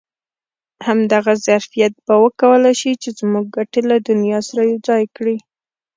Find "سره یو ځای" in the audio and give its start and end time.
4.47-5.03